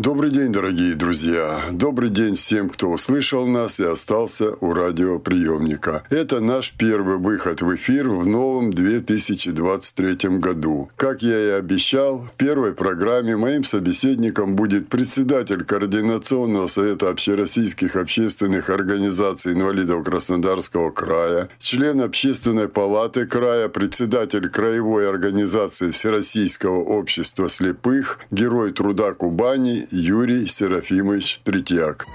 [0.00, 1.60] Добрый день, дорогие друзья.
[1.72, 6.04] Добрый день всем, кто услышал нас и остался у радиоприемника.
[6.08, 10.88] Это наш первый выход в эфир в новом 2023 году.
[10.96, 18.70] Как я и обещал, в первой программе моим собеседником будет председатель Координационного совета общероссийских общественных
[18.70, 28.72] организаций инвалидов Краснодарского края, член Общественной палаты края, председатель Краевой организации Всероссийского общества слепых, герой
[28.72, 32.06] труда Кубани Юрий Серафимович Третьяк.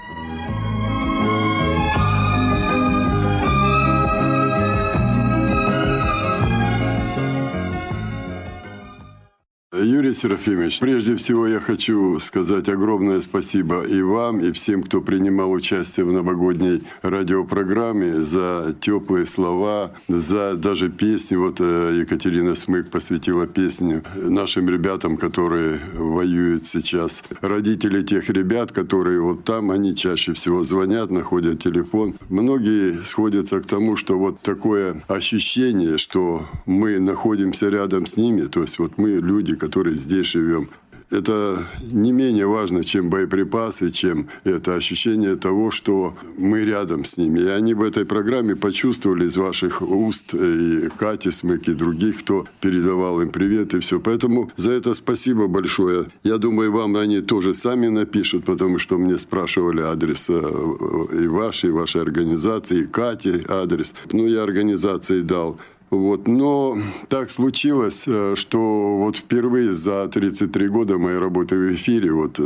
[10.06, 15.50] Юрий Серафимович, прежде всего я хочу сказать огромное спасибо и вам, и всем, кто принимал
[15.50, 21.34] участие в новогодней радиопрограмме за теплые слова, за даже песни.
[21.34, 27.24] Вот э, Екатерина Смык посвятила песню нашим ребятам, которые воюют сейчас.
[27.40, 32.14] Родители тех ребят, которые вот там, они чаще всего звонят, находят телефон.
[32.28, 38.60] Многие сходятся к тому, что вот такое ощущение, что мы находимся рядом с ними, то
[38.60, 40.68] есть вот мы люди, которые здесь живем,
[41.10, 47.40] это не менее важно, чем боеприпасы, чем это ощущение того, что мы рядом с ними.
[47.40, 52.46] И они в этой программе почувствовали из ваших уст и Кати Смык, и других, кто
[52.60, 54.00] передавал им привет и все.
[54.00, 56.06] Поэтому за это спасибо большое.
[56.24, 61.70] Я думаю, вам они тоже сами напишут, потому что мне спрашивали адрес э, и вашей,
[61.70, 63.94] и вашей организации, и Кати адрес.
[64.10, 65.60] Ну, я организации дал.
[65.90, 66.26] Вот.
[66.26, 66.76] Но
[67.08, 72.42] так случилось, э, что вот впервые за 33 года моей работы в эфире, вот э,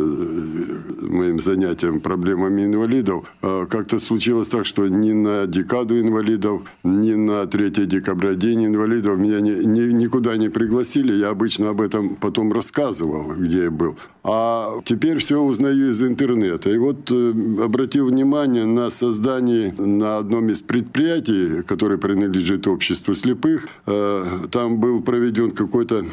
[1.01, 7.47] моим занятием проблемами инвалидов, э, как-то случилось так, что ни на декаду инвалидов, ни на
[7.47, 11.15] 3 декабря День инвалидов меня ни, ни, никуда не пригласили.
[11.15, 13.97] Я обычно об этом потом рассказывал, где я был.
[14.23, 16.71] А теперь все узнаю из интернета.
[16.71, 23.69] И вот обратил внимание на создание на одном из предприятий, которое принадлежит обществу слепых.
[23.87, 26.05] Э, там был проведен какой-то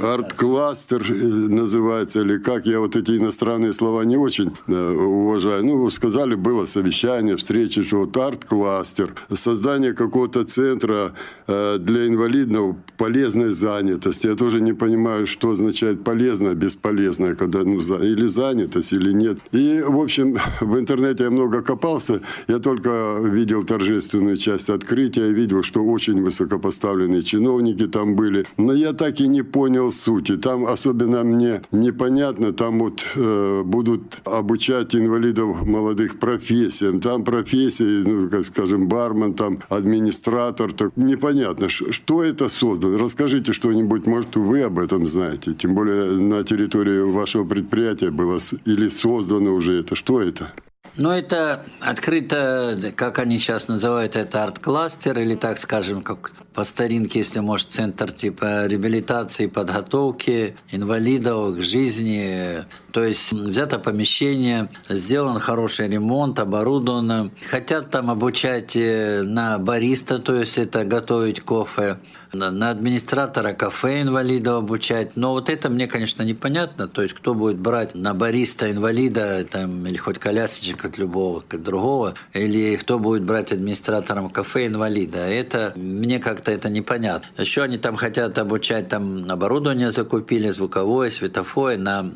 [0.00, 5.64] Арт-кластер э, называется, или как, я вот эти иностранные слова не очень э, уважаю.
[5.64, 11.14] Ну, сказали, было совещание, встречи, что вот арт-кластер, создание какого-то центра
[11.48, 14.28] э, для инвалидов полезной занятости.
[14.28, 19.38] Я тоже не понимаю, что означает полезная, бесполезная, когда, ну, за, или занятость, или нет.
[19.50, 25.64] И, в общем, в интернете я много копался, я только видел торжественную часть открытия, видел,
[25.64, 30.36] что очень высокопоставленные чиновники там были, но я так и не понял, понял сути.
[30.36, 37.00] Там особенно мне непонятно, там вот э, будут обучать инвалидов молодых профессиям.
[37.00, 40.72] Там профессии, ну, как скажем, бармен, там администратор.
[40.72, 42.98] Так непонятно, что это создано.
[42.98, 45.54] Расскажите что-нибудь, может, вы об этом знаете.
[45.54, 49.94] Тем более на территории вашего предприятия было или создано уже это.
[49.94, 50.52] Что это?
[50.96, 57.20] Ну, это открыто, как они сейчас называют, это арт-кластер, или так скажем, как по старинке,
[57.20, 62.64] если может, центр типа реабилитации, подготовки инвалидов к жизни.
[62.92, 67.30] То есть взято помещение, сделан хороший ремонт, оборудовано.
[67.48, 71.98] Хотят там обучать э, на бариста, то есть это готовить кофе,
[72.32, 75.16] на администратора кафе инвалидов обучать.
[75.16, 76.88] Но вот это мне, конечно, непонятно.
[76.88, 81.62] То есть кто будет брать на бариста инвалида там, или хоть колясочек от любого, от
[81.62, 85.18] другого, или кто будет брать администратором кафе инвалида.
[85.18, 87.28] Это мне как как-то это непонятно.
[87.36, 92.10] Еще они там хотят обучать, там оборудование закупили, звуковое, светофое на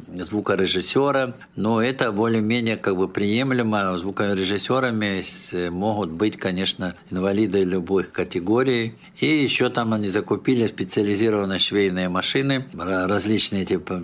[0.66, 1.34] звукорежиссера.
[1.54, 3.96] Но это более-менее как бы приемлемо.
[3.96, 8.94] Звукорежиссерами могут быть, конечно, инвалиды любой категории.
[9.20, 14.02] И еще там они закупили специализированные швейные машины, различные типа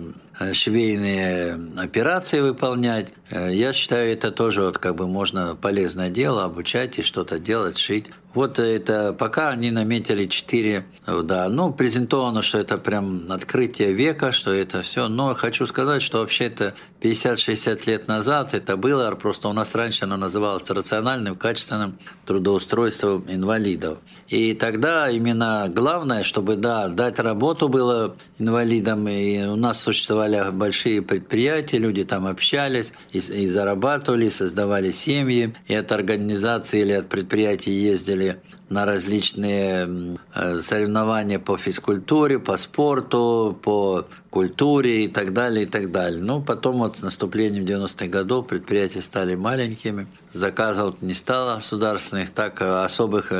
[0.53, 3.13] швейные операции выполнять.
[3.29, 7.77] Э, я считаю, это тоже вот как бы можно полезное дело, обучать и что-то делать,
[7.77, 8.07] шить.
[8.33, 14.51] Вот это пока они наметили четыре, да, ну, презентовано, что это прям открытие века, что
[14.51, 15.07] это все.
[15.07, 20.05] Но хочу сказать, что вообще это 50-60 лет назад это было, просто у нас раньше
[20.05, 23.97] оно называлось рациональным, качественным трудоустройством инвалидов.
[24.29, 31.01] И тогда именно главное, чтобы, да, дать работу было инвалидам, и у нас существовали большие
[31.01, 37.71] предприятия, люди там общались и, и зарабатывали, создавали семьи, и от организации или от предприятий
[37.71, 38.39] ездили
[38.73, 45.91] на различные э, соревнования по физкультуре, по спорту, по культуре и так далее, и так
[45.91, 46.21] далее.
[46.21, 52.61] Ну, потом вот с наступлением 90-х годов предприятия стали маленькими, заказов не стало государственных, так
[52.61, 53.31] особых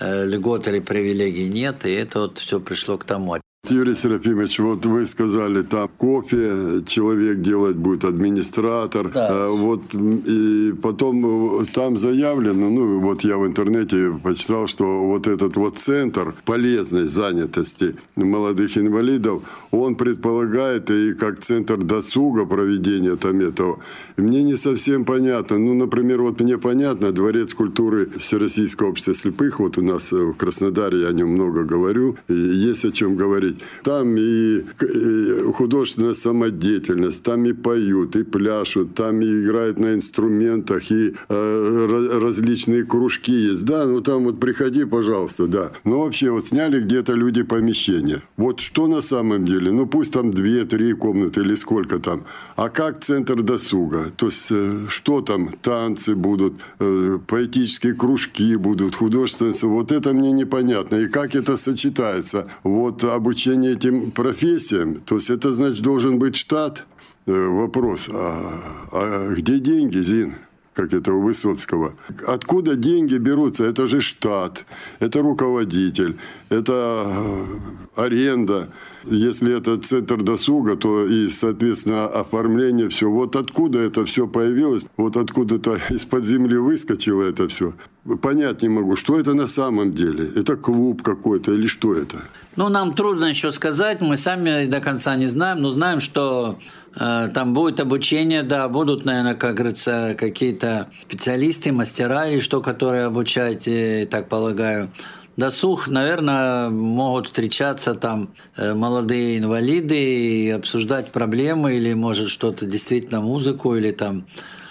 [0.00, 3.36] льгот или привилегий нет, и это вот все пришло к тому.
[3.68, 9.10] Юрий Серафимович, вот вы сказали, там кофе человек делать будет администратор.
[9.12, 9.28] Да.
[9.30, 15.26] А, вот и потом э, там заявлено, ну вот я в интернете почитал, что вот
[15.26, 23.40] этот вот центр полезной занятости молодых инвалидов, он предполагает и как центр досуга проведения там
[23.40, 23.80] этого.
[24.16, 25.58] И мне не совсем понятно.
[25.58, 31.02] Ну, например, вот мне понятно, Дворец культуры Всероссийского общества слепых, вот у нас в Краснодаре,
[31.02, 33.64] я о нем много говорю, и есть о чем говорить говорить.
[33.82, 40.90] Там и, и художественная самодеятельность, там и поют, и пляшут, там и играют на инструментах,
[40.90, 43.64] и э, различные кружки есть.
[43.64, 45.72] Да, ну там вот приходи, пожалуйста, да.
[45.84, 48.22] Но вообще вот сняли где-то люди помещение.
[48.36, 49.72] Вот что на самом деле?
[49.72, 52.24] Ну пусть там две-три комнаты или сколько там.
[52.56, 54.10] А как центр досуга?
[54.16, 55.50] То есть э, что там?
[55.62, 59.50] Танцы будут, э, поэтические кружки будут, художественные.
[59.62, 60.96] Вот это мне непонятно.
[60.96, 62.46] И как это сочетается?
[62.62, 66.86] Вот обучение обучение этим профессиям, то есть это значит должен быть штат.
[67.26, 68.60] Э, вопрос, а,
[68.92, 70.34] а где деньги, Зин?
[70.80, 71.92] Как это у Высоцкого.
[72.26, 73.64] Откуда деньги берутся?
[73.64, 74.64] Это же штат,
[74.98, 76.16] это руководитель,
[76.48, 78.70] это э, аренда.
[79.04, 83.10] Если это центр досуга, то и, соответственно, оформление, все.
[83.10, 87.74] Вот откуда это все появилось, вот откуда-то из-под земли выскочило это все.
[88.22, 90.26] Понять не могу, что это на самом деле.
[90.34, 92.22] Это клуб какой-то или что это?
[92.56, 96.58] Ну, нам трудно еще сказать, мы сами до конца не знаем, но знаем, что
[96.94, 103.66] там будет обучение, да, будут, наверное, как говорится, какие-то специалисты, мастера или что, которые обучают,
[103.66, 104.90] я так полагаю
[105.36, 113.20] досуг, наверное, могут встречаться там э, молодые инвалиды и обсуждать проблемы или, может, что-то действительно
[113.20, 114.26] музыку или там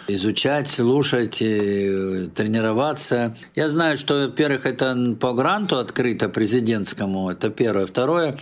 [0.08, 3.36] изучать, слушать, тренироваться.
[3.56, 7.86] Я знаю, что, во-первых, это по гранту открыто президентскому, это первое.
[7.86, 8.38] Второе,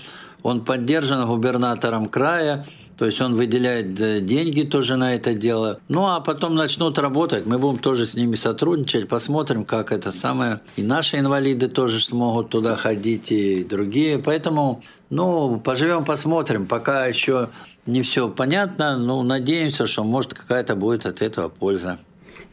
[0.47, 2.65] он поддержан губернатором края,
[2.97, 5.81] то есть он выделяет э, деньги тоже на это дело.
[5.89, 7.45] Ну а потом начнут работать.
[7.45, 10.61] Мы будем тоже с ними сотрудничать, посмотрим, как это самое.
[10.77, 14.19] И наши инвалиды тоже смогут туда ходить, и другие.
[14.19, 16.65] Поэтому, ну, поживем, посмотрим.
[16.65, 17.49] Пока еще
[17.85, 21.99] не все понятно, но надеемся, что может какая-то будет от этого польза.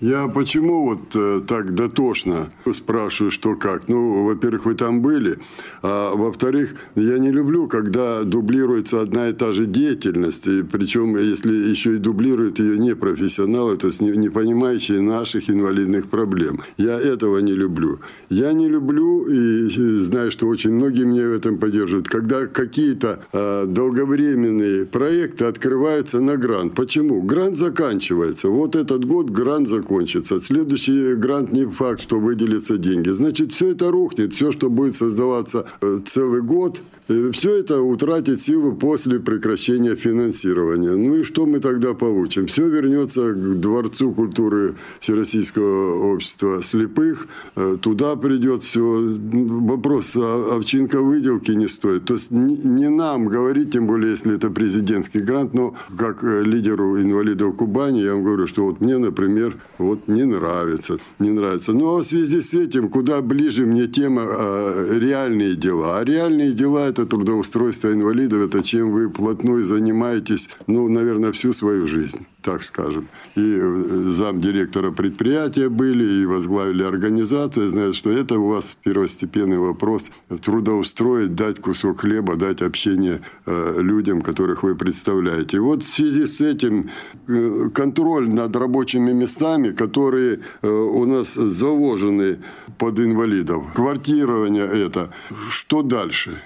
[0.00, 3.88] Я почему вот э, так дотошно спрашиваю, что как?
[3.88, 5.38] Ну, во-первых, вы там были,
[5.82, 11.52] а во-вторых, я не люблю, когда дублируется одна и та же деятельность, и причем, если
[11.52, 16.62] еще и дублируют ее не профессионалы, то есть не, понимающие наших инвалидных проблем.
[16.76, 18.00] Я этого не люблю.
[18.28, 19.68] Я не люблю, и
[20.00, 26.36] знаю, что очень многие меня в этом поддерживают, когда какие-то э, долговременные проекты открываются на
[26.36, 26.74] грант.
[26.74, 27.22] Почему?
[27.22, 28.48] Грант заканчивается.
[28.48, 30.40] Вот этот год грант закончился закончится.
[30.40, 33.10] Следующий грант не факт, что выделятся деньги.
[33.10, 34.32] Значит, все это рухнет.
[34.32, 40.92] Все, что будет создаваться э, целый год, все это утратит силу после прекращения финансирования.
[40.92, 42.46] Ну и что мы тогда получим?
[42.46, 47.26] Все вернется к Дворцу культуры Всероссийского общества слепых.
[47.56, 48.82] Э, туда придет все.
[48.82, 52.06] Вопрос овчинка выделки не стоит.
[52.06, 57.00] То есть не нам говорить, тем более, если это президентский грант, но как э, лидеру
[57.00, 60.98] инвалидов Кубани я вам говорю, что вот мне, например, вот не нравится.
[61.18, 61.72] Не нравится.
[61.74, 65.98] Ну а в связи с этим, куда ближе мне тема а, реальные дела.
[65.98, 71.86] А реальные дела это трудоустройство инвалидов, это чем вы плотной занимаетесь, ну, наверное, всю свою
[71.86, 73.08] жизнь, так скажем.
[73.34, 79.58] И э, зам директора предприятия были, и возглавили организацию, знают, что это у вас первостепенный
[79.58, 85.58] вопрос трудоустроить, дать кусок хлеба, дать общение э, людям, которых вы представляете.
[85.58, 86.90] Вот в связи с этим
[87.26, 92.38] э, контроль над рабочими местами, которые у нас заложены
[92.78, 95.10] под инвалидов, квартирование это,
[95.50, 96.42] что дальше?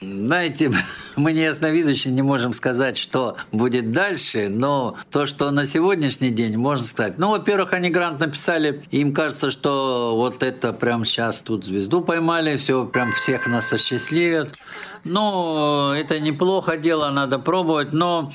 [0.00, 0.70] Знаете,
[1.16, 6.56] мы не ясновидящие не можем сказать, что будет дальше, но то, что на сегодняшний день,
[6.56, 7.18] можно сказать.
[7.18, 12.56] Ну, во-первых, они грант написали, им кажется, что вот это прям сейчас тут звезду поймали,
[12.56, 14.54] все, прям всех нас осчастливят.
[15.04, 18.32] Ну, это неплохо дело, надо пробовать, но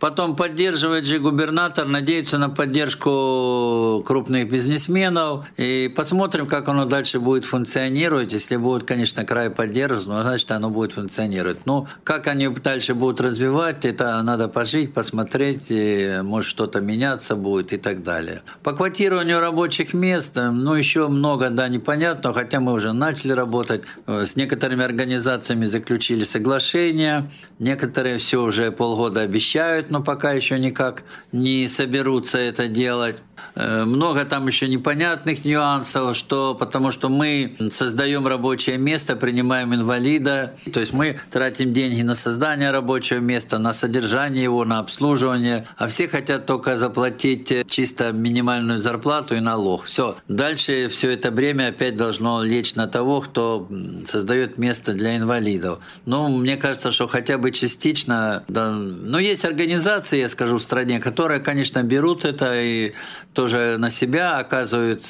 [0.00, 5.46] Потом поддерживает же губернатор, надеется на поддержку крупных бизнесменов.
[5.56, 8.32] И посмотрим, как оно дальше будет функционировать.
[8.32, 11.64] Если будет, конечно, край поддерживать, ну, значит, оно будет функционировать.
[11.64, 17.72] Ну, как они дальше будут развивать, это надо пожить, посмотреть, и, может, что-то меняться будет
[17.72, 18.42] и так далее.
[18.62, 23.82] По квотированию рабочих мест, ну, еще много, да, непонятно, хотя мы уже начали работать.
[24.06, 31.68] С некоторыми организациями заключили соглашения, некоторые все уже полгода обещают, но пока еще никак не
[31.68, 33.16] соберутся это делать.
[33.54, 40.54] Э, много там еще непонятных нюансов, что, потому что мы создаем рабочее место, принимаем инвалида,
[40.72, 45.88] то есть мы тратим деньги на создание рабочего места, на содержание его, на обслуживание, а
[45.88, 49.84] все хотят только заплатить чисто минимальную зарплату и налог.
[49.84, 50.16] Все.
[50.28, 53.68] Дальше все это время опять должно лечь на того, кто
[54.04, 55.78] создает место для инвалидов.
[56.06, 59.73] Ну, мне кажется, что хотя бы частично, да, но есть организации,
[60.16, 62.92] я скажу, в стране, которые, конечно, берут это и
[63.32, 65.02] тоже на себя оказывают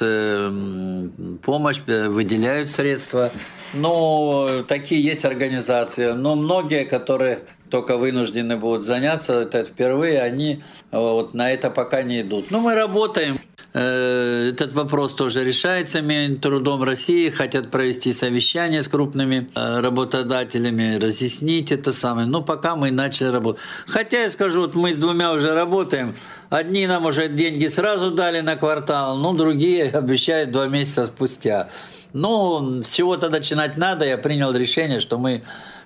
[1.41, 3.31] помощь, э, выделяют средства.
[3.73, 6.11] Но такие есть организации.
[6.11, 12.21] Но многие, которые только вынуждены будут заняться это впервые, они вот на это пока не
[12.21, 12.51] идут.
[12.51, 13.39] Но мы работаем.
[13.77, 16.01] Э, этот вопрос тоже решается
[16.41, 17.29] трудом России.
[17.29, 22.25] Хотят провести совещание с крупными э, работодателями, разъяснить это самое.
[22.25, 23.61] Но пока мы начали работать.
[23.85, 26.15] Хотя я скажу, вот мы с двумя уже работаем.
[26.49, 31.67] Одни нам уже деньги сразу дали на квартал, ну другие обещают два месяца спустя.
[32.13, 34.05] Ну, с чего-то начинать надо.
[34.05, 35.43] Я принял решение, что мы,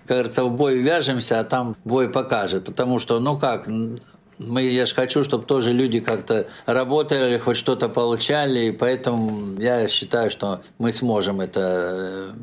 [0.07, 2.65] говорится, в бой вяжемся, а там бой покажет.
[2.65, 3.67] Потому что, ну как,
[4.39, 9.87] мы, я же хочу, чтобы тоже люди как-то работали, хоть что-то получали, и поэтому я
[9.87, 12.33] считаю, что мы сможем это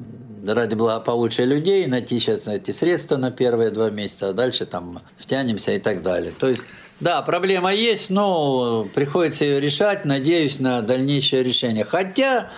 [0.46, 5.02] э, ради благополучия людей найти сейчас эти средства на первые два месяца, а дальше там
[5.16, 6.32] втянемся и так далее.
[6.38, 6.62] То есть
[7.00, 10.06] да, проблема есть, но приходится ее решать.
[10.06, 11.84] Надеюсь на дальнейшее решение.
[11.84, 12.50] Хотя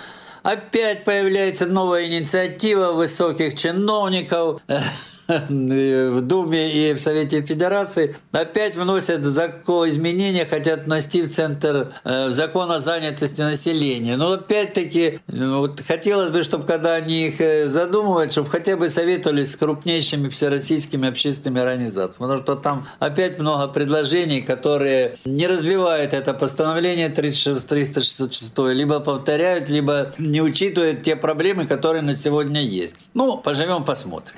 [0.44, 4.60] опять появляется новая инициатива высоких чиновников
[5.48, 12.30] в Думе и в Совете Федерации опять вносят закон изменения, хотят внести в центр э,
[12.30, 14.16] закон о занятости населения.
[14.16, 18.88] Но опять-таки, ну, вот хотелось бы, чтобы когда они их э, задумывают, чтобы хотя бы
[18.88, 22.28] советовались с крупнейшими всероссийскими общественными организациями.
[22.28, 29.68] Потому что там опять много предложений, которые не развивают это постановление 36, 366, либо повторяют,
[29.68, 32.94] либо не учитывают те проблемы, которые на сегодня есть.
[33.12, 34.34] Ну, поживем, посмотрим.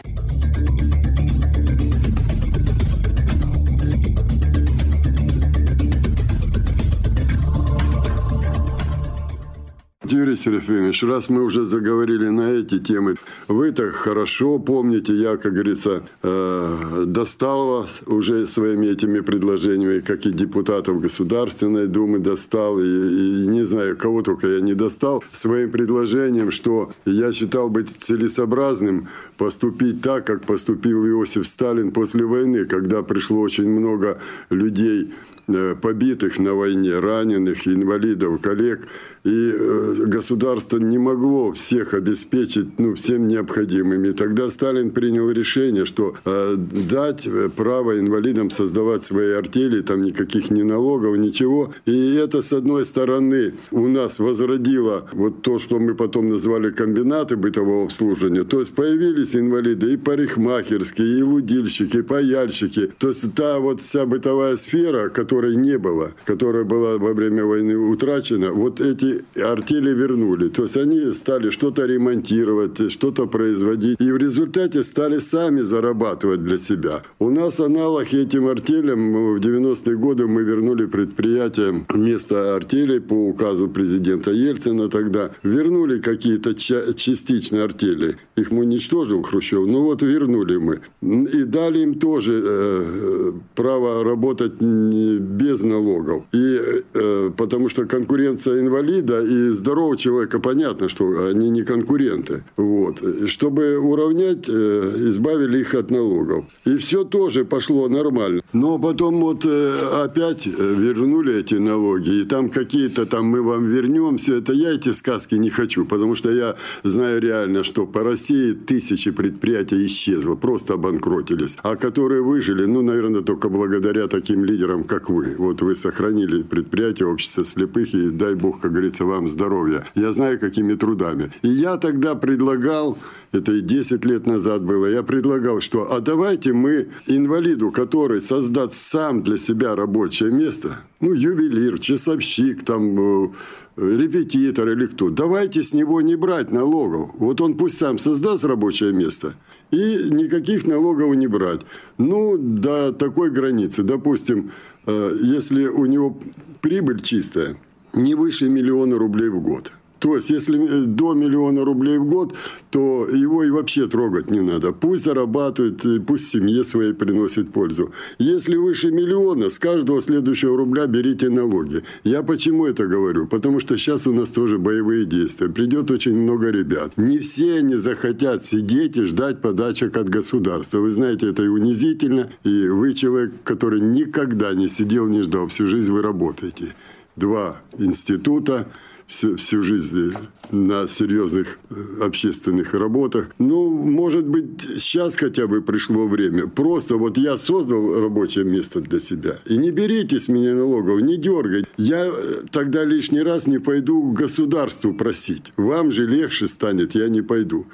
[10.13, 13.17] Юрий Серафимович, раз мы уже заговорили на эти темы,
[13.49, 20.27] вы так хорошо помните, я, как говорится, э, достал вас уже своими этими предложениями, как
[20.27, 25.71] и депутатов Государственной Думы достал, и, и не знаю, кого только я не достал, своим
[25.71, 33.03] предложением, что я считал быть целесообразным поступить так, как поступил Иосиф Сталин после войны, когда
[33.03, 34.19] пришло очень много
[34.51, 35.13] людей,
[35.49, 38.89] э, побитых на войне, раненых, инвалидов, коллег–
[39.25, 44.05] и э, государство не могло всех обеспечить ну, всем необходимым.
[44.05, 50.51] И тогда Сталин принял решение, что э, дать право инвалидам создавать свои артели, там никаких
[50.51, 51.75] ни налогов, ничего.
[51.87, 57.37] И это, с одной стороны, у нас возродило вот то, что мы потом назвали комбинаты
[57.37, 58.45] бытового обслуживания.
[58.45, 62.91] То есть появились инвалиды и парикмахерские, и лудильщики, и паяльщики.
[62.99, 67.77] То есть та вот вся бытовая сфера, которой не было, которая была во время войны
[67.77, 70.49] утрачена, вот эти артели вернули.
[70.49, 73.97] То есть они стали что-то ремонтировать, что-то производить.
[74.01, 77.03] И в результате стали сами зарабатывать для себя.
[77.19, 83.69] У нас аналог этим артелям в 90-е годы мы вернули предприятие вместо артелей по указу
[83.69, 85.31] президента Ельцина тогда.
[85.43, 88.17] Вернули какие-то частичные артели.
[88.37, 89.67] Их мы уничтожил Хрущев.
[89.67, 90.81] Ну вот вернули мы.
[91.03, 96.25] И дали им тоже э, право работать без налогов.
[96.33, 96.59] И
[96.95, 102.43] э, потому что конкуренция инвалидов инвалида и здорового человека понятно, что они не конкуренты.
[102.57, 103.03] Вот.
[103.27, 106.45] Чтобы уравнять, э, избавили их от налогов.
[106.65, 108.43] И все тоже пошло нормально.
[108.53, 112.21] Но потом вот э, опять э, вернули эти налоги.
[112.21, 114.19] И там какие-то там мы вам вернем.
[114.19, 115.85] Все это я эти сказки не хочу.
[115.85, 120.37] Потому что я знаю реально, что по России тысячи предприятий исчезло.
[120.37, 121.57] Просто обанкротились.
[121.63, 125.35] А которые выжили, ну, наверное, только благодаря таким лидерам, как вы.
[125.39, 129.87] Вот вы сохранили предприятие общества слепых, и дай бог, как говорится, вам здоровья.
[129.95, 131.31] Я знаю, какими трудами.
[131.43, 132.99] И я тогда предлагал
[133.33, 138.75] это и 10 лет назад было, я предлагал, что а давайте мы инвалиду, который создаст
[138.75, 143.31] сам для себя рабочее место, ну, ювелир, часовщик, там, э,
[143.77, 147.11] репетитор или кто, давайте с него не брать налогов.
[147.19, 149.35] Вот он пусть сам создаст рабочее место,
[149.71, 151.61] и никаких налогов не брать.
[151.99, 153.85] Ну, до такой границы.
[153.85, 154.51] Допустим,
[154.87, 156.19] э, если у него
[156.61, 157.57] прибыль чистая,
[157.93, 162.35] не выше миллиона рублей в год– то есть, если э, до миллиона рублей в год,
[162.71, 164.73] то его и вообще трогать не надо.
[164.73, 167.93] Пусть зарабатывает, пусть семье своей приносит пользу.
[168.19, 171.83] Если выше миллиона, с каждого следующего рубля берите налоги.
[172.03, 173.27] Я почему это говорю?
[173.27, 175.51] Потому что сейчас у нас тоже боевые действия.
[175.51, 176.93] Придет очень много ребят.
[176.97, 180.79] Не все они захотят сидеть и ждать подачек от государства.
[180.79, 182.31] Вы знаете, это и унизительно.
[182.43, 185.49] И вы человек, который никогда не сидел, не ждал.
[185.49, 186.75] Всю жизнь вы работаете.
[187.21, 188.67] Два института–
[189.11, 190.13] всю, всю жизнь
[190.51, 193.31] на серьезных э, общественных работах.
[193.39, 196.47] Ну, может быть, сейчас хотя бы пришло время.
[196.47, 199.39] Просто вот я создал рабочее место для себя.
[199.47, 201.67] И не берите с меня налогов, не дергайте.
[201.77, 202.11] Я э,
[202.51, 205.53] тогда лишний раз не пойду к государству просить.
[205.57, 207.67] Вам же легче станет, я не пойду.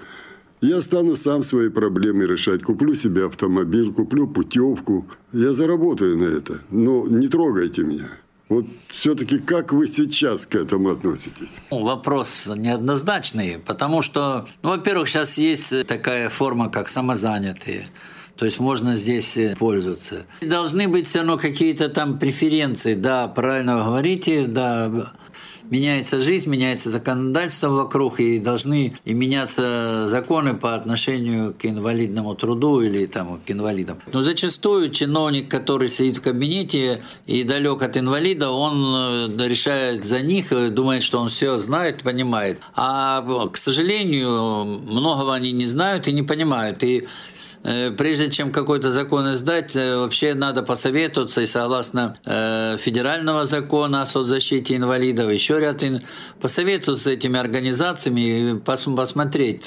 [0.62, 2.62] Я стану сам свои проблемы решать.
[2.62, 5.06] Куплю себе автомобиль, куплю путевку.
[5.32, 6.60] Я заработаю на это.
[6.70, 8.08] Но не трогайте меня.
[8.48, 11.56] Вот все-таки как вы сейчас к этому относитесь?
[11.70, 17.88] Ну, вопрос неоднозначный, потому что, ну, во-первых, сейчас есть такая форма, как самозанятые.
[18.36, 20.26] То есть можно здесь пользоваться.
[20.42, 22.94] Должны быть все равно какие-то там преференции.
[22.94, 25.12] Да, правильно говорите, да,
[25.70, 32.80] меняется жизнь, меняется законодательство вокруг, и должны и меняться законы по отношению к инвалидному труду
[32.80, 33.98] или там, к инвалидам.
[34.12, 40.20] Но зачастую чиновник, который сидит в кабинете и далек от инвалида, он э, решает за
[40.20, 42.60] них, думает, что он все знает, понимает.
[42.74, 46.82] А, к сожалению, многого они не знают и не понимают.
[46.82, 47.08] И Э,
[47.96, 54.06] прежде чем какой-то закон издать, э, вообще надо посоветоваться и согласно э, федерального закона о
[54.06, 55.76] соцзащите инвалидов, еще ряд
[56.40, 59.64] посоветоваться с этими организациями и посмотреть,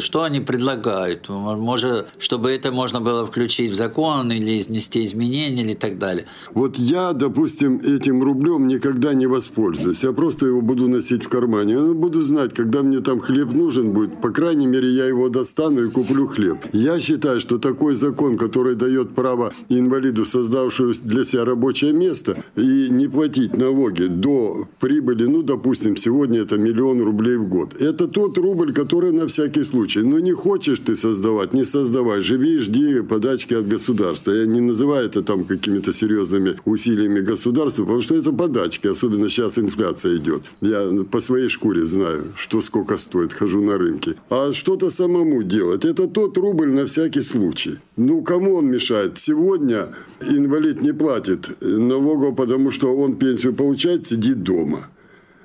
[0.00, 1.28] что они предлагают.
[1.28, 6.26] Может, чтобы это можно было включить в закон или внести изменения или так далее.
[6.52, 10.02] Вот я, допустим, этим рублем никогда не воспользуюсь.
[10.02, 11.74] Я просто его буду носить в кармане.
[11.74, 15.84] Я буду знать, когда мне там хлеб нужен будет, по крайней мере, я его достану
[15.84, 16.58] и куплю хлеб.
[16.72, 22.42] Я считаю, считаю, что такой закон, который дает право инвалиду, создавшему для себя рабочее место,
[22.56, 27.74] и не платить налоги до прибыли, ну, допустим, сегодня это миллион рублей в год.
[27.80, 30.02] Это тот рубль, который на всякий случай.
[30.02, 32.20] Но не хочешь ты создавать, не создавай.
[32.20, 34.32] Живи, жди подачки от государства.
[34.32, 38.88] Я не называю это там какими-то серьезными усилиями государства, потому что это подачки.
[38.88, 40.42] Особенно сейчас инфляция идет.
[40.60, 43.32] Я по своей шкуре знаю, что сколько стоит.
[43.32, 44.14] Хожу на рынке.
[44.30, 45.84] А что-то самому делать.
[45.84, 47.78] Это тот рубль на всякий всякий случай.
[47.96, 49.18] Ну, кому он мешает?
[49.18, 49.88] Сегодня
[50.20, 54.88] инвалид не платит налогов, потому что он пенсию получает, сидит дома.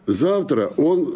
[0.08, 1.08] Завтра он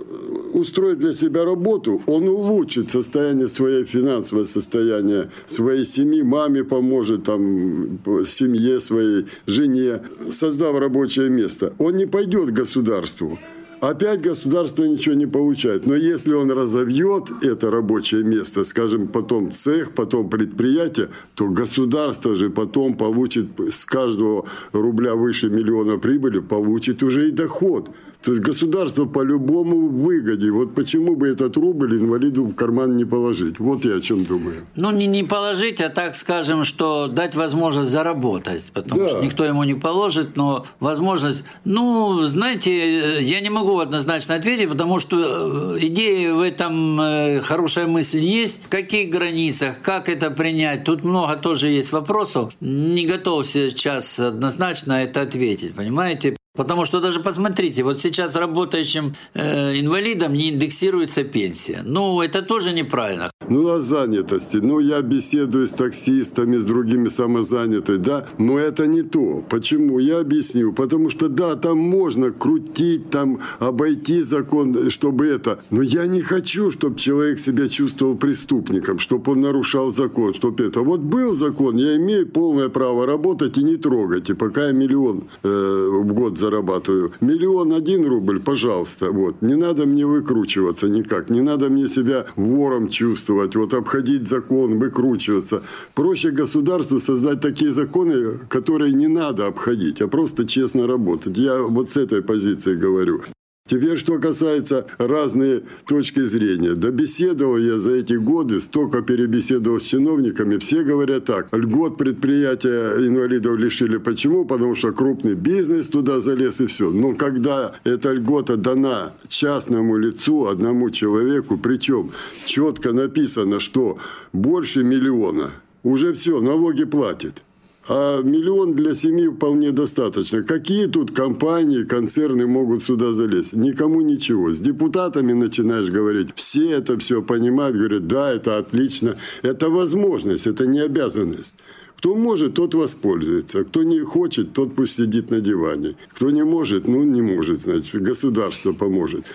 [0.53, 7.99] устроит для себя работу, он улучшит состояние своей финансовое состояние своей семьи, маме поможет, там,
[8.25, 9.99] семье своей, жене,
[10.31, 11.73] создав рабочее место.
[11.79, 13.37] Он не пойдет к государству.
[13.79, 15.85] Опять государство ничего не получает.
[15.85, 22.49] Но если он разовьет это рабочее место, скажем, потом цех, потом предприятие, то государство же
[22.49, 27.91] потом получит с каждого рубля выше миллиона прибыли, получит уже и доход.
[28.27, 30.51] То есть государство по-любому выгоде.
[30.51, 33.57] Вот почему бы этот рубль инвалиду в карман не положить?
[33.57, 34.65] Вот я о чем думаю.
[34.75, 38.65] Ну, не, не положить, а так скажем, что дать возможность заработать.
[38.73, 39.07] Потому да.
[39.07, 41.45] что никто ему не положит, но возможность...
[41.63, 47.87] Ну, знаете, я не могу однозначно ответить, потому что э, идея в этом, э, хорошая
[47.87, 48.65] мысль есть.
[48.65, 50.83] В каких границах, как это принять?
[50.83, 52.51] Тут много тоже есть вопросов.
[52.59, 56.36] Не готов сейчас однозначно это ответить, понимаете?
[56.57, 61.81] Потому что даже посмотрите, вот сейчас работающим э, инвалидам не индексируется пенсия.
[61.85, 63.29] Ну, это тоже неправильно.
[63.47, 64.57] Ну, о занятости.
[64.57, 69.43] Ну, я беседую с таксистами, с другими самозанятыми, да, но это не то.
[69.49, 69.99] Почему?
[69.99, 70.73] Я объясню.
[70.73, 75.59] Потому что, да, там можно крутить, там обойти закон, чтобы это.
[75.69, 80.81] Но я не хочу, чтобы человек себя чувствовал преступником, чтобы он нарушал закон, чтобы это.
[80.81, 85.25] Вот был закон, я имею полное право работать и не трогать, и пока я миллион
[85.43, 87.11] э, в год зарабатываю зарабатываю.
[87.21, 89.11] Миллион один рубль, пожалуйста.
[89.11, 89.41] Вот.
[89.41, 91.29] Не надо мне выкручиваться никак.
[91.29, 93.55] Не надо мне себя вором чувствовать.
[93.55, 95.61] Вот обходить закон, выкручиваться.
[95.93, 101.37] Проще государству создать такие законы, которые не надо обходить, а просто честно работать.
[101.37, 103.21] Я вот с этой позиции говорю.
[103.67, 106.73] Теперь, что касается разные точки зрения.
[106.73, 110.57] Да беседовал я за эти годы, столько перебеседовал с чиновниками.
[110.57, 111.49] Все говорят так.
[111.51, 113.97] Льгот предприятия инвалидов лишили.
[113.97, 114.45] Почему?
[114.45, 116.89] Потому что крупный бизнес туда залез и все.
[116.89, 122.11] Но когда эта льгота дана частному лицу, одному человеку, причем
[122.45, 123.97] четко написано, что
[124.31, 125.51] больше миллиона,
[125.83, 127.43] уже все, налоги платит.
[127.89, 130.43] А миллион для семьи вполне достаточно.
[130.43, 133.53] Какие тут компании, концерны могут сюда залезть?
[133.53, 134.51] Никому ничего.
[134.51, 139.17] С депутатами начинаешь говорить, все это все понимают, говорят, да, это отлично.
[139.41, 141.55] Это возможность, это не обязанность.
[141.97, 143.63] Кто может, тот воспользуется.
[143.63, 145.95] Кто не хочет, тот пусть сидит на диване.
[146.13, 149.25] Кто не может, ну не может, значит, государство поможет.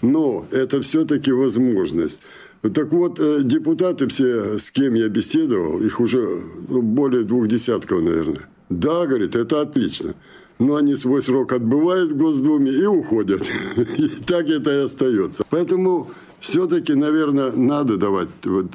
[0.00, 2.22] Но это все-таки возможность.
[2.62, 8.02] Так вот, э, депутаты все, с кем я беседовал, их уже ну, более двух десятков,
[8.02, 8.48] наверное.
[8.68, 10.14] Да, говорит, это отлично.
[10.58, 13.42] Но они свой срок отбывают в Госдуме и уходят.
[13.96, 15.44] И так это и остается.
[15.50, 18.66] Поэтому все-таки, наверное, надо давать вот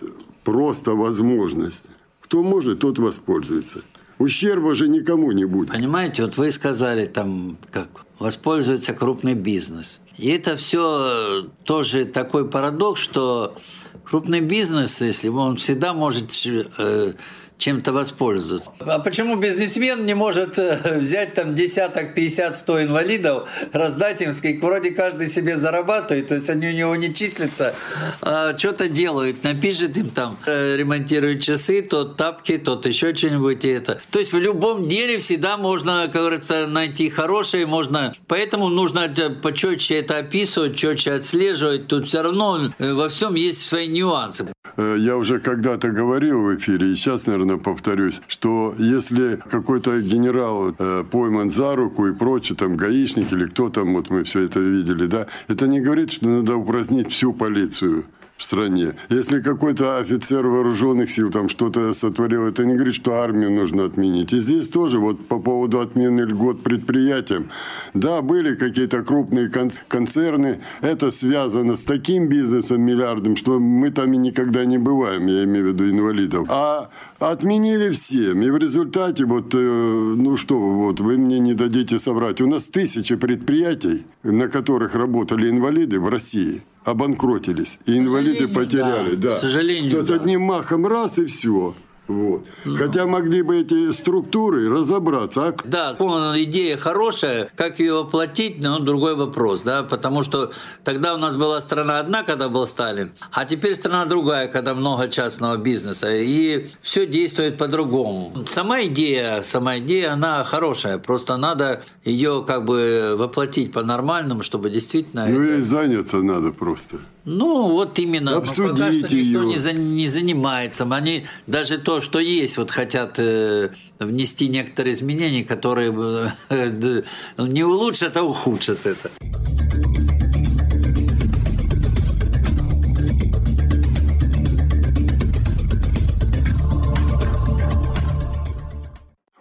[0.46, 1.90] просто возможность.
[2.22, 3.82] Кто может, тот воспользуется.
[4.18, 5.72] Ущерба же никому не будет.
[5.72, 7.90] Понимаете, вот вы сказали там, как
[8.20, 10.00] воспользуется крупный бизнес.
[10.18, 13.56] И это все тоже такой парадокс, что
[14.04, 16.32] крупный бизнес, если он всегда может
[16.78, 17.14] э,
[17.58, 18.72] чем-то воспользоваться.
[18.80, 24.62] А почему бизнесмен не может э, взять там десяток, 50, 100 инвалидов, раздать им, сказать,
[24.62, 27.76] вроде каждый себе зарабатывает, то есть они у него не числятся,
[28.22, 33.70] а что-то делают, напишет им там, э, ремонтирует часы, тот тапки, тот еще что-нибудь и
[33.70, 34.02] это.
[34.12, 39.10] То есть в любом деле всегда можно, как говорится, найти хорошее, можно, поэтому нужно
[39.42, 44.53] почетче это описывать, четче отслеживать, тут все равно э, во всем есть свои нюансы.
[44.78, 51.04] Я уже когда-то говорил в эфире, и сейчас, наверное, повторюсь, что если какой-то генерал э,
[51.10, 55.06] пойман за руку и прочее, там, гаишник или кто там, вот мы все это видели,
[55.06, 58.06] да, это не говорит, что надо упразднить всю полицию
[58.38, 58.96] в стране.
[59.10, 64.34] Если какой-то офицер вооруженных сил там что-то сотворил, это не говорит, что армию нужно отменить.
[64.34, 67.52] И здесь тоже вот по поводу отмены льгот предприятиям.
[67.94, 69.50] Да, были какие-то крупные
[69.88, 70.62] концерны.
[70.82, 75.66] Это связано с таким бизнесом миллиардом, что мы там и никогда не бываем, я имею
[75.66, 76.48] в виду инвалидов.
[76.50, 76.90] А
[77.32, 78.42] отменили всем.
[78.42, 82.42] И в результате вот, э, ну что, вот вы мне не дадите соврать.
[82.42, 87.80] У нас тысячи предприятий, на которых работали инвалиды в России– обанкротились.
[87.86, 89.16] И инвалиды потеряли.
[89.16, 89.30] Да.
[89.30, 89.36] да.
[89.38, 90.16] К сожалению, То да.
[90.16, 91.76] одним махом раз и все.
[92.08, 92.46] Вот.
[92.66, 92.76] Ну.
[92.76, 95.48] Хотя могли бы эти структуры разобраться.
[95.48, 95.56] А...
[95.64, 95.96] Да,
[96.38, 100.52] идея хорошая, как ее оплатить, но другой вопрос, да, потому что
[100.84, 105.08] тогда у нас была страна одна, когда был Сталин, а теперь страна другая, когда много
[105.08, 108.44] частного бизнеса, и все действует по-другому.
[108.48, 115.26] Сама идея, сама идея, она хорошая, просто надо ее как бы воплотить по-нормальному, чтобы действительно...
[115.26, 115.60] Ну это...
[115.60, 116.98] и заняться надо просто.
[117.26, 118.42] Ну, вот именно.
[118.42, 120.86] Пока что никто не, за, не занимается.
[120.92, 125.92] Они даже то, что есть, вот хотят э, внести некоторые изменения, которые
[126.50, 127.02] э,
[127.38, 129.12] не улучшат, а ухудшат это.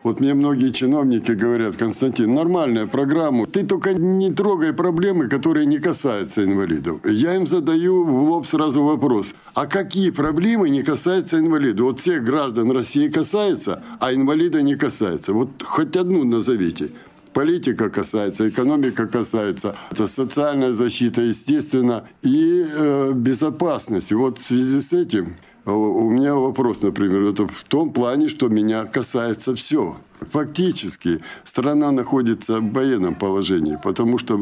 [0.02, 5.78] Вот мне многие чиновники говорят, Константин, нормальная программа, ты только не трогай проблемы, которые не
[5.78, 7.00] касаются инвалидов.
[7.04, 11.86] Я им задаю в лоб сразу вопрос, а какие проблемы не касаются инвалидов?
[11.86, 15.32] Вот всех граждан России касается, а инвалида не касается.
[15.32, 16.90] Вот хоть одну назовите.
[17.32, 24.12] Политика касается, экономика касается, это социальная защита, естественно, и э, безопасность.
[24.12, 28.84] Вот в связи с этим у меня вопрос, например, это в том плане, что меня
[28.84, 29.96] касается все.
[30.32, 34.34] Фактически страна находится в военном положении, потому что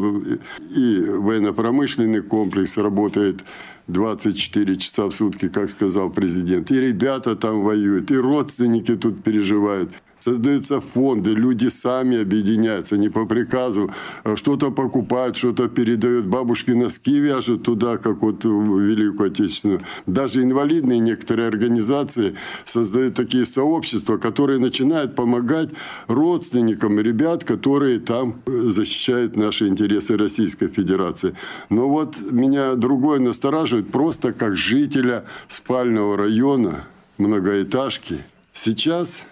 [0.74, 3.44] и военно-промышленный комплекс работает
[3.88, 6.70] 24 часа в сутки, как сказал президент.
[6.70, 9.90] И ребята там воюют, и родственники тут переживают.
[10.20, 13.90] Создаются фонды, люди сами объединяются, не по приказу.
[14.22, 16.26] А что-то покупают, что-то передают.
[16.26, 19.80] Бабушки носки вяжут туда, как вот в Великую Отечественную.
[20.06, 25.70] Даже инвалидные некоторые организации создают такие сообщества, которые начинают помогать
[26.06, 31.34] родственникам ребят, которые там защищают наши интересы Российской Федерации.
[31.70, 36.84] Но вот меня другое настораживает, просто как жителя спального района,
[37.16, 38.18] многоэтажки.
[38.52, 39.26] Сейчас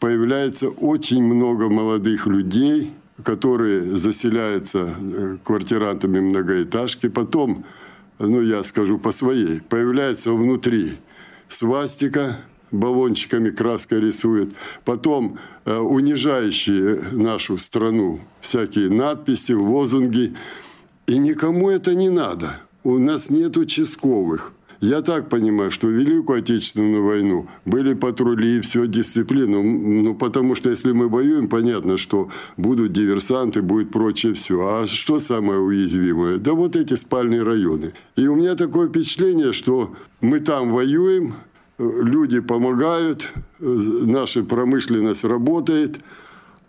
[0.00, 7.08] появляется очень много молодых людей, которые заселяются э, квартирантами многоэтажки.
[7.08, 7.64] Потом,
[8.18, 10.98] ну я скажу по своей, появляется внутри
[11.48, 14.54] свастика, баллончиками краской рисует.
[14.84, 20.34] Потом э, унижающие нашу страну всякие надписи, лозунги.
[21.06, 22.60] И никому это не надо.
[22.82, 24.52] У нас нет участковых.
[24.80, 29.62] Я так понимаю, что в Великую Отечественную войну были патрули и все, дисциплину.
[29.62, 34.60] Ну, потому что если мы воюем, понятно, что будут диверсанты, будет прочее все.
[34.66, 36.38] А что самое уязвимое?
[36.38, 37.94] Да вот эти спальные районы.
[38.16, 41.34] И у меня такое впечатление, что мы там воюем,
[41.78, 45.98] люди помогают, наша промышленность работает–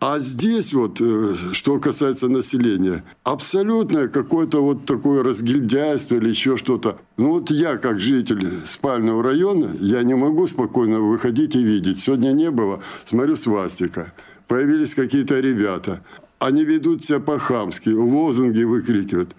[0.07, 6.99] а здесь вот, э, что касается населения, абсолютно какое-то вот такое разгильдяйство или еще что-то.
[7.17, 12.01] Ну вот я, как житель спального района, я не могу спокойно выходить и видеть.
[12.01, 14.13] Сегодня не было, смотрю, свастика.
[14.47, 16.03] Появились какие-то ребята.
[16.37, 19.35] Они ведут себя по-хамски, лозунги выкрикивают.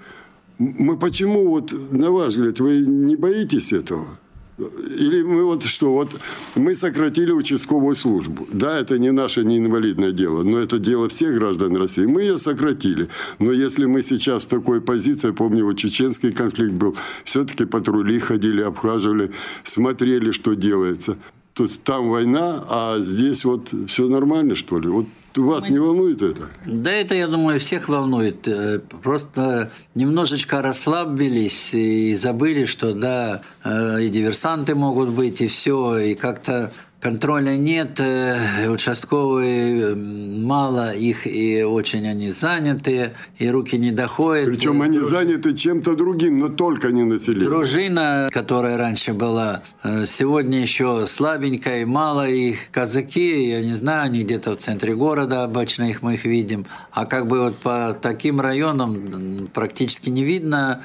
[0.59, 4.18] Мы почему, вот, на ваш взгляд, вы не боитесь этого?
[4.58, 6.18] Или мы вот что, вот
[6.54, 8.48] мы сократили участковую службу.
[8.50, 12.06] Да, это не наше, не инвалидное дело, но это дело всех граждан России.
[12.06, 13.08] Мы ее сократили.
[13.38, 18.62] Но если мы сейчас в такой позиции, помню, вот чеченский конфликт был, все-таки патрули ходили,
[18.62, 19.30] обхаживали,
[19.62, 21.18] смотрели, что делается.
[21.52, 24.88] То есть там война, а здесь вот все нормально, что ли?
[24.88, 25.06] Вот
[25.44, 26.49] вас не волнует это?
[26.64, 28.46] Да, это, я думаю, всех волнует.
[28.49, 35.99] Э, просто немножечко расслабились и забыли, что да, э, и диверсанты могут быть, и все,
[35.99, 43.90] и как-то контроля нет, э, участковые мало, их и очень они заняты, и руки не
[43.90, 44.46] доходят.
[44.46, 47.50] Причем они заняты чем-то другим, но только не населением.
[47.50, 54.04] Дружина, которая раньше была, э, сегодня еще слабенькая, и мало их казаки, я не знаю,
[54.04, 57.96] они где-то в центре города, обычно их мы их видим, а как бы вот по
[58.00, 60.82] таким районам практически не видно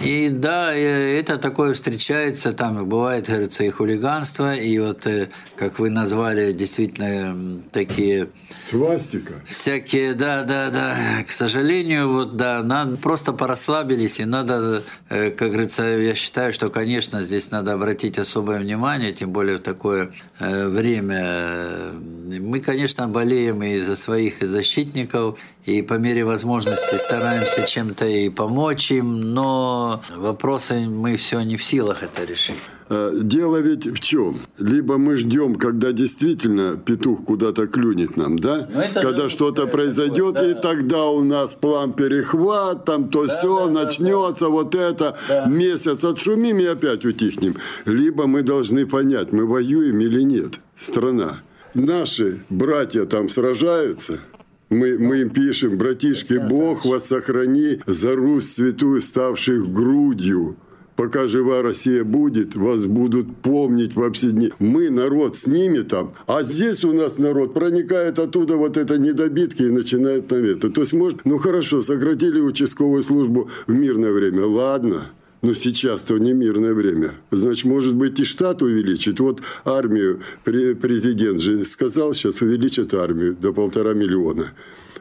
[0.00, 5.90] и да, это такое встречается, там бывает, говорится, и хулиганство, и вот, э, как вы
[5.90, 8.28] назвали, действительно такие...
[8.68, 9.34] Свастика.
[9.46, 11.22] Всякие, да, да, да.
[11.26, 16.68] К сожалению, вот, да, надо, просто порасслабились, и надо, э, как говорится, я считаю, что,
[16.70, 21.92] конечно, здесь надо обратить особое внимание, тем более в такое э, время.
[22.40, 28.90] Мы, конечно, болеем и за своих защитников, и по мере возможности стараемся чем-то и помочь
[28.90, 32.56] им, но вопросы мы все не в силах это решить.
[32.90, 34.40] Э, дело ведь в чем?
[34.58, 38.68] Либо мы ждем, когда действительно петух куда-то клюнет нам, да?
[38.70, 40.58] Ну, когда что-то произойдет, такое, да.
[40.58, 45.16] и тогда у нас план перехват, там то да, все, да, начнется да, вот это,
[45.28, 45.46] да.
[45.46, 47.56] месяц отшумим и опять утихнем.
[47.86, 51.40] Либо мы должны понять, мы воюем или нет, страна.
[51.72, 54.20] Наши братья там сражаются–
[54.74, 60.56] мы, мы им пишем, братишки, Бог вас сохрани за Русь святую, ставших грудью.
[60.96, 64.52] Пока жива Россия будет, вас будут помнить во все дни.
[64.60, 66.14] Мы, народ, с ними там.
[66.26, 70.70] А здесь у нас народ проникает оттуда вот это недобитки и начинает это.
[70.70, 74.46] То есть, может, ну хорошо, сократили участковую службу в мирное время.
[74.46, 75.10] Ладно.
[75.44, 77.12] Но сейчас-то не мирное время.
[77.30, 79.20] Значит, может быть, и штат увеличить.
[79.20, 84.54] Вот армию президент же сказал, сейчас увеличат армию до полтора миллиона.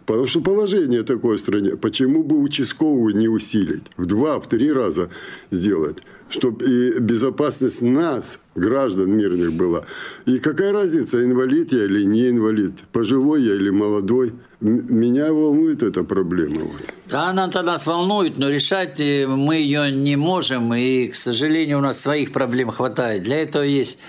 [0.06, 1.78] Потому что положение такое в стране.
[1.78, 3.86] Почему бы участковую не усилить?
[3.96, 5.10] В два, в три раза
[5.50, 6.00] сделать
[6.34, 9.86] чтобы и безопасность нас, граждан мирных, была.
[10.26, 14.34] И какая разница, инвалид я или не инвалид, пожилой я или молодой.
[14.60, 16.62] Меня волнует эта проблема.
[17.10, 20.74] Да, она-то нас волнует, но решать э, мы ее не можем.
[20.74, 23.24] И, к сожалению, у нас своих проблем хватает.
[23.24, 24.00] Для этого есть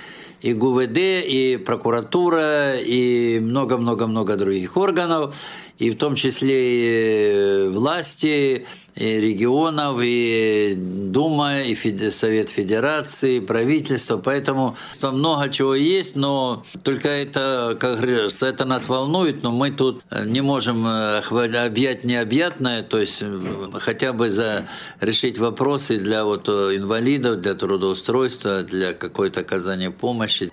[0.42, 5.34] и ГУВД, и прокуратура, и много-много-много других органов
[5.78, 11.74] и в том числе и власти и регионов, и Дума, и
[12.10, 14.18] Совет Федерации, и правительство.
[14.18, 19.70] Поэтому там много чего есть, но только это, как говорится, это нас волнует, но мы
[19.70, 24.66] тут не можем э, объять необъятное, то есть э, хотя бы за
[25.00, 30.50] решить вопросы для вот инвалидов, для трудоустройства, для какой-то оказания помощи.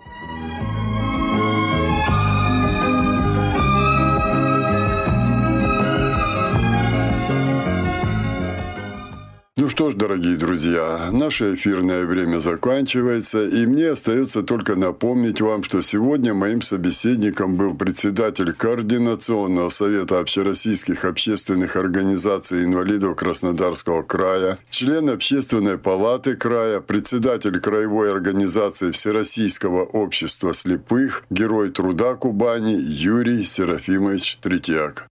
[9.61, 15.61] Ну что ж, дорогие друзья, наше эфирное время заканчивается, и мне остается только напомнить вам,
[15.61, 25.11] что сегодня моим собеседником был председатель Координационного совета общероссийских общественных организаций инвалидов Краснодарского края, член
[25.11, 35.10] Общественной палаты края, председатель Краевой организации Всероссийского общества слепых, герой труда Кубани Юрий Серафимович Третьяк.